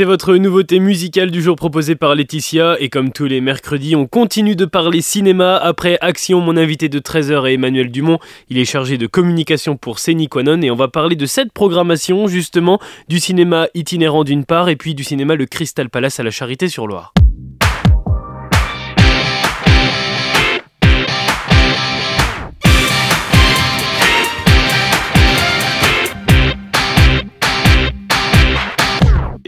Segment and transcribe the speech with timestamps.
[0.00, 4.06] C'était votre nouveauté musicale du jour proposée par Laetitia et comme tous les mercredis, on
[4.06, 5.56] continue de parler cinéma.
[5.56, 8.18] Après Action, mon invité de 13h est Emmanuel Dumont.
[8.48, 9.98] Il est chargé de communication pour
[10.30, 14.76] Quanon et on va parler de cette programmation justement du cinéma itinérant d'une part et
[14.76, 17.12] puis du cinéma Le Crystal Palace à la Charité sur Loire.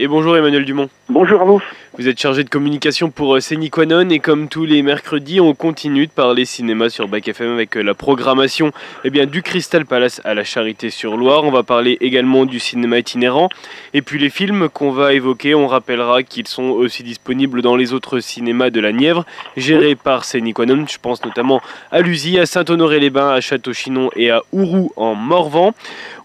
[0.03, 0.89] Et bonjour Emmanuel Dumont.
[1.07, 1.61] Bonjour à vous.
[1.97, 3.39] Vous êtes chargé de communication pour euh,
[3.71, 7.77] Quanon et comme tous les mercredis, on continue de parler cinéma sur Bac FM avec
[7.77, 8.71] euh, la programmation
[9.03, 11.43] eh bien, du Crystal Palace à la Charité sur Loire.
[11.43, 13.47] On va parler également du cinéma itinérant
[13.93, 15.55] et puis les films qu'on va évoquer.
[15.55, 19.23] On rappellera qu'ils sont aussi disponibles dans les autres cinémas de la Nièvre,
[19.55, 20.85] gérés par Quanon.
[20.89, 21.61] Je pense notamment
[21.91, 25.73] à Lusy, à Saint-Honoré-les-Bains, à Château-Chinon et à Ourou en Morvan.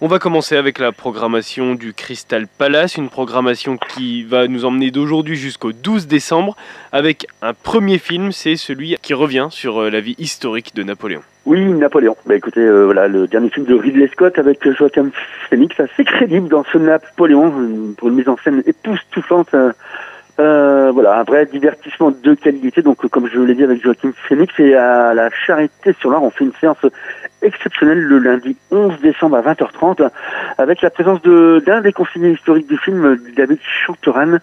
[0.01, 4.91] On va commencer avec la programmation du Crystal Palace, une programmation qui va nous emmener
[4.91, 6.57] d'aujourd'hui jusqu'à au 12 décembre
[6.93, 11.21] avec un premier film, c'est celui qui revient sur euh, la vie historique de Napoléon.
[11.47, 12.17] Oui, Napoléon.
[12.27, 15.11] Bah écoutez, euh, voilà le dernier film de Ridley Scott avec Joachim
[15.49, 17.53] Phoenix, assez crédible dans ce Napoléon
[17.97, 19.55] pour une mise en scène époustouflante.
[20.41, 22.83] Euh, voilà, un vrai divertissement de qualité.
[22.83, 26.31] Donc, comme je l'ai dit avec Joachim Phoenix, et à la Charité sur l'Art, on
[26.31, 26.79] fait une séance
[27.43, 30.11] exceptionnelle le lundi 11 décembre à 20h30
[30.59, 34.39] avec la présence de d'un des conseillers historiques du film, David Chanteran,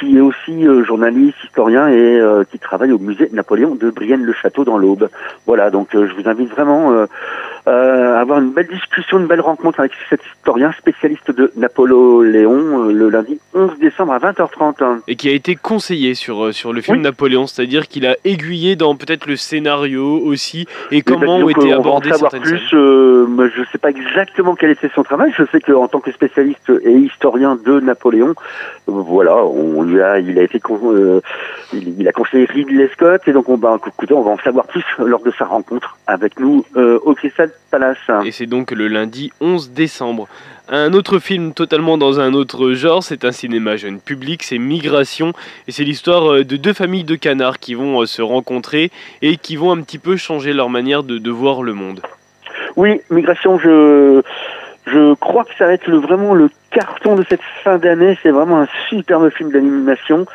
[0.00, 4.64] qui est aussi euh, journaliste, historien et euh, qui travaille au musée Napoléon de Brienne-le-Château
[4.64, 5.08] dans l'Aube.
[5.46, 7.06] Voilà, donc euh, je vous invite vraiment
[7.66, 13.08] euh, avoir une belle discussion, une belle rencontre avec cet historien spécialiste de Napoléon le
[13.10, 15.00] lundi 11 décembre à 20h30.
[15.06, 18.96] Et qui a été conseillé sur, sur le film Napoléon, c'est-à-dire qu'il a aiguillé dans
[18.96, 23.90] peut-être le scénario aussi et comment ont été abordées certaines plus, je ne sais pas
[23.90, 25.32] exactement quel était son travail.
[25.36, 28.34] Je sais qu'en tant que spécialiste et historien de Napoléon,
[28.86, 30.60] voilà, on lui a, il a été,
[31.72, 34.84] il, a conseillé Ridley Scott et donc on va, écoutez, on va en savoir plus
[34.98, 37.98] lors de sa rencontre avec nous au Crystal Palace.
[38.24, 40.28] Et c'est donc le lundi 11 décembre.
[40.72, 45.32] Un autre film totalement dans un autre genre, c'est un cinéma jeune public, c'est Migration,
[45.66, 49.36] et c'est l'histoire euh, de deux familles de canards qui vont euh, se rencontrer et
[49.36, 52.02] qui vont un petit peu changer leur manière de, de voir le monde.
[52.76, 54.22] Oui, Migration, je,
[54.92, 58.18] je crois que ça va être le, vraiment le carton de cette fin d'année.
[58.22, 60.26] C'est vraiment un superbe film d'animation,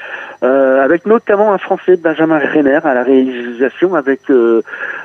[0.43, 4.61] euh, avec notamment un Français, Benjamin Renner, à la réalisation, avec euh,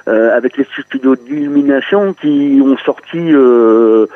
[0.08, 3.18] euh, avec les studios d'illumination qui ont sorti.
[3.18, 4.06] Euh,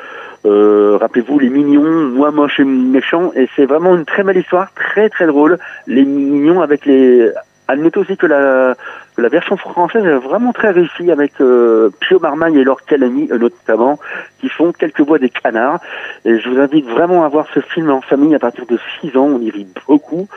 [0.45, 4.71] euh, rappelez-vous les mignons, moi moche et méchant, et c'est vraiment une très belle histoire,
[4.75, 5.57] très très drôle.
[5.87, 7.31] Les mignons avec les
[7.67, 8.75] Admettez aussi que la,
[9.17, 13.37] la version française est vraiment très réussie avec euh, Pio Marmagne et Laure Calamy euh,
[13.37, 13.99] notamment,
[14.39, 15.79] qui font quelques voix des canards.
[16.25, 19.15] Et je vous invite vraiment à voir ce film en famille à partir de 6
[19.17, 20.27] ans, on y rit beaucoup.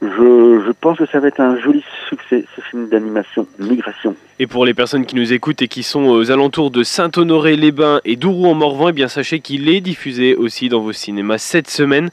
[0.00, 4.14] Je, pense que ça va être un joli succès, ce film d'animation Migration.
[4.38, 8.16] Et pour les personnes qui nous écoutent et qui sont aux alentours de Saint-Honoré-les-Bains et
[8.16, 12.10] Dourou-en-Morvan, eh bien sachez qu'il est diffusé aussi dans vos cinémas cette semaine.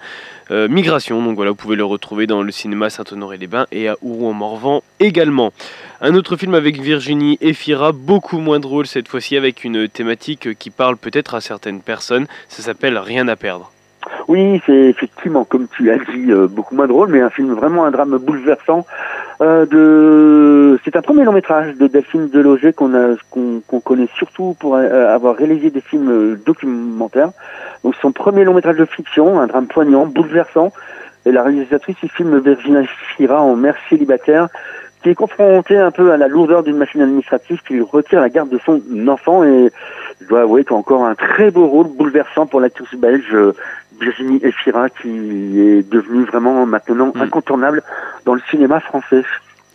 [0.50, 1.22] Euh, Migration.
[1.22, 5.52] Donc voilà, vous pouvez le retrouver dans le cinéma Saint-Honoré-les-Bains et à Ourou-en-Morvan également.
[6.00, 10.70] Un autre film avec Virginie Efira, beaucoup moins drôle cette fois-ci, avec une thématique qui
[10.70, 12.28] parle peut-être à certaines personnes.
[12.50, 13.72] Ça s'appelle Rien à perdre.
[14.28, 17.84] Oui, c'est effectivement, comme tu as dit, euh, beaucoup moins drôle, mais un film vraiment
[17.84, 18.86] un drame bouleversant.
[19.42, 20.78] Euh.
[20.86, 25.72] C'est un premier long métrage de Delphine Deloger qu'on connaît surtout pour euh, avoir réalisé
[25.72, 27.32] des films documentaires.
[27.84, 30.72] Donc son premier long métrage de fiction, un drame poignant, bouleversant.
[31.26, 32.84] Et la réalisatrice il filme Virginia
[33.16, 34.48] Fira en mère célibataire
[35.02, 38.30] qui est confrontée un peu à la lourdeur d'une machine administrative qui lui retire la
[38.30, 39.72] garde de son enfant et
[40.22, 43.36] je dois avouer qu'il a encore un très beau rôle bouleversant pour l'actrice belge
[44.00, 47.22] Virginie Efira qui est devenue vraiment maintenant hmm.
[47.22, 47.84] incontournable
[48.26, 49.24] dans le cinéma français.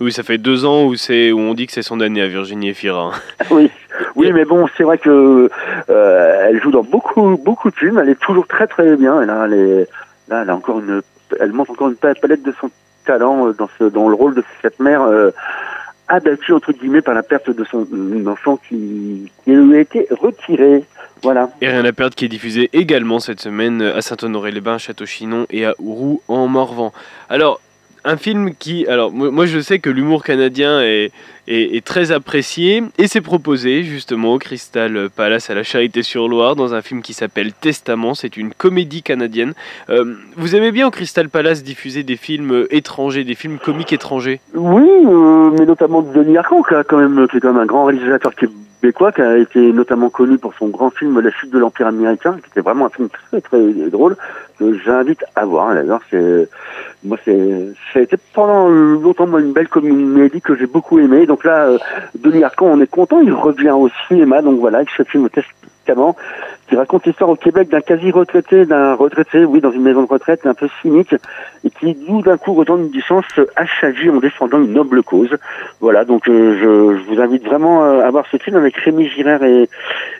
[0.00, 2.26] Oui, ça fait deux ans où, c'est, où on dit que c'est son année à
[2.26, 3.12] Virginie Efira.
[3.50, 3.70] oui,
[4.16, 5.48] oui, mais bon, c'est vrai que
[5.90, 7.98] euh, elle joue dans beaucoup, beaucoup de films.
[7.98, 9.22] Elle est toujours très, très bien.
[9.22, 9.88] Et là, elle, est,
[10.28, 11.02] là, elle a encore une,
[11.38, 12.70] elle montre encore une palette de son
[13.04, 15.30] talent euh, dans, le rôle de cette mère euh,
[16.08, 17.86] abattue entre guillemets par la perte de son
[18.26, 20.84] enfant qui, lui a été retiré.
[21.60, 25.74] Et Rien à perdre qui est diffusé également cette semaine à Saint-Honoré-les-Bains, Château-Chinon et à
[25.78, 26.92] Ourou en Morvan.
[27.28, 27.60] Alors,
[28.04, 31.12] un film qui, alors moi je sais que l'humour canadien est,
[31.84, 37.02] très apprécié et c'est proposé justement au Crystal Palace à la Charité-sur-Loire dans un film
[37.02, 38.14] qui s'appelle Testament.
[38.14, 39.52] C'est une comédie canadienne.
[39.90, 44.40] Euh, vous aimez bien au Crystal Palace diffuser des films étrangers, des films comiques étrangers?
[44.54, 49.22] Oui, euh, mais notamment Denis Arcand, qui est quand même un grand réalisateur québécois, qui
[49.22, 52.60] a été notamment connu pour son grand film La chute de l'Empire américain, qui était
[52.60, 54.16] vraiment un film très très drôle,
[54.58, 55.74] que j'invite à voir.
[55.74, 56.48] D'ailleurs, c'est
[57.04, 61.26] moi, c'est ça a été pendant longtemps moi, une belle comédie que j'ai beaucoup aimé.
[61.26, 61.78] Donc là, euh,
[62.18, 64.40] Denis Arcand, on est content, il revient au cinéma.
[64.42, 66.14] Donc voilà, avec ce film Testament,
[66.68, 70.46] qui raconte l'histoire au Québec d'un quasi-retraité, d'un retraité, oui, dans une maison de retraite
[70.46, 71.14] un peu cynique,
[71.64, 73.24] et qui d'un coup retourne du sens
[73.56, 75.36] à sa vie en défendant une noble cause.
[75.80, 79.08] Voilà, donc euh, je, je, vous invite vraiment euh, à voir ce film avec Rémi
[79.08, 79.68] Girard et,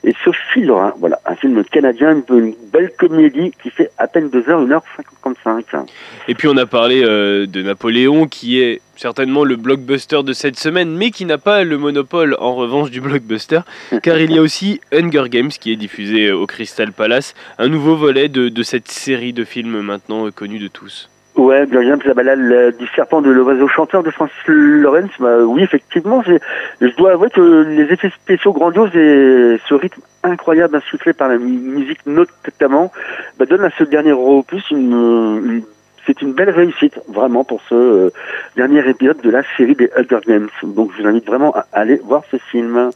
[0.05, 0.93] et Sophie Laurent.
[0.99, 4.81] Voilà, un film canadien, une, belle comédie qui fait à peine 2h,
[5.25, 5.87] 1h55.
[6.29, 10.59] Et puis on a parlé euh, de Napoléon, qui est certainement le blockbuster de cette
[10.59, 13.61] semaine, mais qui n'a pas le monopole en revanche du blockbuster,
[14.03, 17.97] car il y a aussi Hunger Games qui est diffusé au Crystal Palace, un nouveau
[17.97, 21.09] volet de, de cette série de films maintenant connue de tous.
[21.35, 25.63] Ouais, bien exemple, la balade du serpent de l'oiseau chanteur de Francis Lawrence, bah, oui,
[25.63, 31.29] effectivement, je dois avouer que les effets spéciaux grandioses et ce rythme incroyable insufflé par
[31.29, 32.93] la musique notamment,
[33.39, 35.63] bah, donnent à ce dernier opus une, une
[36.07, 38.11] c'est une belle réussite, vraiment, pour ce euh,
[38.57, 40.49] dernier épisode de la série des Hunger Games.
[40.63, 42.91] Donc, je vous invite vraiment à aller voir ce film.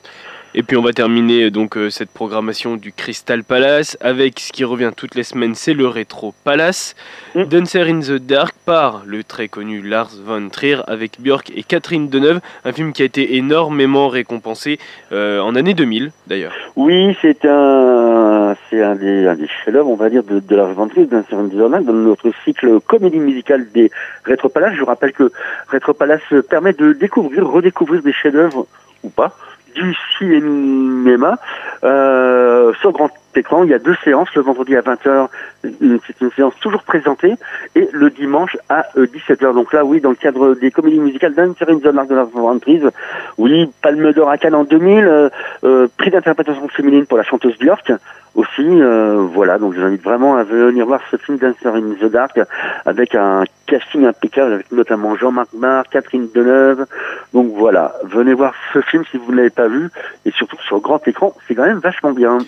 [0.55, 4.65] Et puis on va terminer donc euh, cette programmation du Crystal Palace avec ce qui
[4.65, 6.95] revient toutes les semaines, c'est le Retro Palace.
[7.35, 7.45] Mm.
[7.45, 12.09] Dancer in the Dark par le très connu Lars von Trier avec Björk et Catherine
[12.09, 14.79] Deneuve, un film qui a été énormément récompensé
[15.13, 16.55] euh, en année 2000 d'ailleurs.
[16.75, 20.89] Oui, c'est un c'est un des, des chefs-d'œuvre, on va dire, de, de Lars von
[20.89, 23.91] Trier, Dancer in the Dark, dans notre cycle comédie musicale des
[24.27, 24.75] Retro Palace.
[24.77, 25.31] Je rappelle que
[25.71, 28.67] Retro Palace permet de découvrir, redécouvrir des chefs-d'œuvre
[29.03, 29.37] ou pas
[29.77, 31.39] du cinéma
[31.85, 32.93] euh, sur
[33.37, 33.65] écran.
[33.65, 35.29] Il y a deux séances, le vendredi à 20h,
[35.63, 37.35] c'est une séance toujours présentée,
[37.75, 39.55] et le dimanche à 17h.
[39.55, 42.91] Donc là, oui, dans le cadre des comédies musicales d'Anne-Thérèse de la Reprise,
[43.39, 45.29] oui, Palme d'Or à Cannes en 2000, euh,
[45.65, 47.93] euh, prix d'interprétation féminine pour la chanteuse Björk
[48.35, 48.63] aussi.
[48.63, 52.11] Euh, voilà, donc je vous invite vraiment à venir voir ce film Dancer in the
[52.11, 52.39] Dark
[52.85, 56.87] avec un casting impeccable, avec notamment Jean-Marc Marc, Catherine Deneuve.
[57.33, 59.91] Donc voilà, venez voir ce film si vous ne l'avez pas vu,
[60.25, 62.39] et surtout sur grand écran, c'est quand même vachement bien.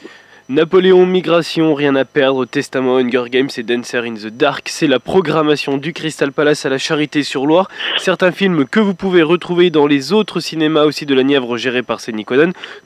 [0.51, 4.99] Napoléon, Migration, Rien à perdre, Testament, Hunger Games et Dancer in the Dark, c'est la
[4.99, 7.69] programmation du Crystal Palace à la Charité-sur-Loire.
[7.99, 11.83] Certains films que vous pouvez retrouver dans les autres cinémas aussi de la Nièvre gérés
[11.83, 12.25] par Céline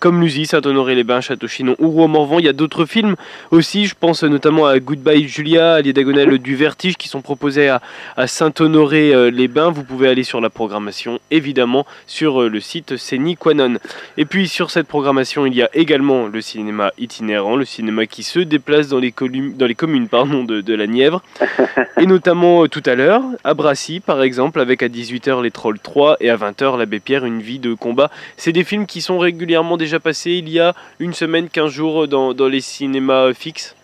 [0.01, 2.41] comme Luzy, Saint-Honoré-les-Bains, Château-Chinon ou Rouen-Morvan.
[2.41, 3.15] Il y a d'autres films
[3.53, 7.69] aussi, je pense notamment à Goodbye Julia, à les diagonales du Vertige qui sont proposés
[7.69, 7.81] à,
[8.27, 9.71] Saint-Honoré-les-Bains.
[9.71, 12.97] Vous pouvez aller sur la programmation, évidemment, sur euh, le site
[13.39, 13.77] Quanon.
[14.17, 18.23] Et puis sur cette programmation, il y a également le cinéma itinérant le cinéma qui
[18.23, 19.15] se déplace dans les,
[19.55, 21.23] dans les communes pardon, de, la Nièvre.
[21.99, 25.79] et notamment euh, tout à l'heure, à Brassy par exemple, avec à 18h Les Trolls
[25.79, 28.11] 3 et à 20h L'Abbé Pierre, Une vie de combat.
[28.37, 32.09] C'est des films qui sont régulièrement déjà passés il y a une semaine, 15 jours
[32.09, 33.77] dans, dans les cinémas fixes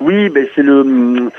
[0.00, 1.30] oui, ben c'est le,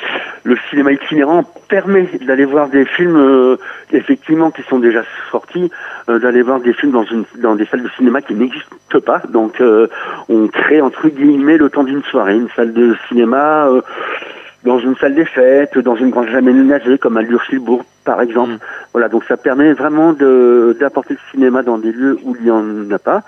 [0.43, 3.57] le cinéma itinérant permet d'aller voir des films euh,
[3.91, 5.71] effectivement qui sont déjà sortis,
[6.09, 9.21] euh, d'aller voir des films dans une dans des salles de cinéma qui n'existent pas.
[9.29, 9.87] Donc euh,
[10.29, 13.67] on crée entre guillemets le temps d'une soirée, une salle de cinéma
[14.63, 18.53] dans une salle des fêtes, dans une grande jamais aménagée comme à Lurchilbourg par exemple.
[18.53, 18.59] Mm.
[18.93, 22.91] Voilà, donc ça permet vraiment d'apporter le cinéma dans des lieux où il n'y en
[22.91, 23.23] a pas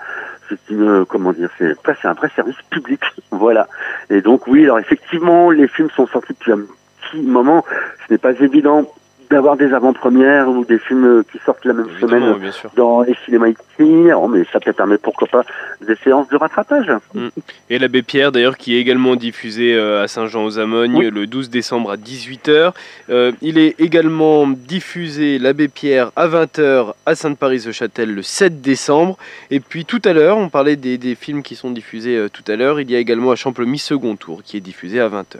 [0.48, 3.00] c'est une comment dire c'est c'est un vrai service public.
[3.30, 3.68] Voilà.
[4.10, 6.60] Et donc oui alors effectivement les films sont sortis depuis un
[7.02, 7.64] petit moment.
[8.06, 8.90] Ce n'est pas évident
[9.30, 12.34] d'avoir des avant-premières ou des films qui sortent la même semaine
[12.76, 15.44] dans les cinémas ici, oh, mais ça peut permettre pourquoi pas
[15.86, 16.90] des séances de rattrapage.
[17.14, 17.28] Mm.
[17.70, 21.96] Et l'abbé Pierre d'ailleurs qui est également diffusé euh, à Saint-Jean-aux-Amognes le 12 décembre à
[21.96, 22.72] 18h.
[23.10, 29.16] Euh, il est également diffusé l'abbé Pierre à 20h à Sainte-Paris-de-Châtel le 7 décembre.
[29.50, 32.56] Et puis tout à l'heure, on parlait des, films qui sont diffusés euh, tout à
[32.56, 35.38] l'heure, il y a également à Champlemis second tour qui est diffusé à 20h.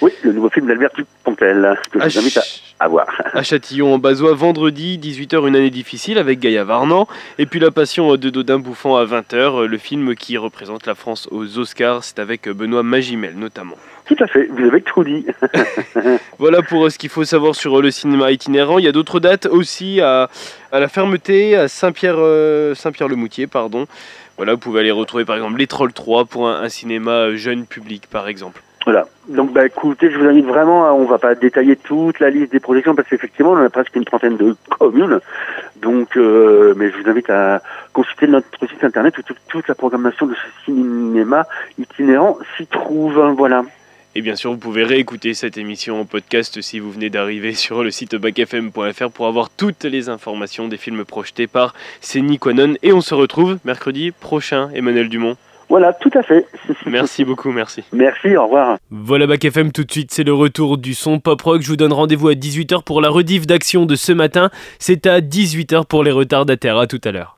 [0.00, 2.40] Oui, le nouveau film d'Albert Dupontel, que je vous invite
[2.80, 3.06] à, voir.
[3.32, 7.06] À Châtillon, en Bazois, vendredi, 18h, une année difficile avec Gaïa Varnan.
[7.38, 11.28] Et puis La Passion de Dodin Bouffant à 20h, le film qui représente la France
[11.30, 12.04] aux Oscars.
[12.04, 13.76] C'est avec Benoît Magimel notamment.
[14.08, 15.26] Tout à fait, vous avez tout dit.
[16.38, 18.78] voilà pour euh, ce qu'il faut savoir sur euh, le cinéma itinérant.
[18.78, 20.30] Il y a d'autres dates aussi à,
[20.72, 23.86] la fermeté, à Saint-Pierre, euh, Saint-Pierre-le-Moutier, pardon.
[24.38, 28.04] Voilà, vous pouvez aller retrouver par exemple Les Trolls 3 pour un cinéma jeune public
[28.08, 28.62] par exemple.
[28.88, 29.06] Voilà.
[29.28, 32.58] Donc, bah, écoutez, je vous invite vraiment, on va pas détailler toute la liste des
[32.58, 35.20] projections parce qu'effectivement, on a presque une trentaine de communes.
[35.82, 37.60] Donc, euh, mais je vous invite à
[37.92, 41.46] consulter notre site internet où toute, la programmation de ce cinéma
[41.78, 43.20] itinérant s'y trouve.
[43.36, 43.62] Voilà.
[44.14, 47.84] Et bien sûr, vous pouvez réécouter cette émission en podcast si vous venez d'arriver sur
[47.84, 52.76] le site bacfm.fr pour avoir toutes les informations des films projetés par Cénie Quanon.
[52.82, 55.36] Et on se retrouve mercredi prochain, Emmanuel Dumont.
[55.68, 56.46] Voilà, tout à fait.
[56.86, 57.84] Merci beaucoup, merci.
[57.92, 58.78] Merci, au revoir.
[58.90, 61.62] Voilà Bac FM tout de suite, c'est le retour du son pop rock.
[61.62, 64.50] Je vous donne rendez-vous à 18h pour la rediff d'action de ce matin.
[64.78, 66.78] C'est à 18h pour les retardataires.
[66.78, 67.34] À tout à l'heure.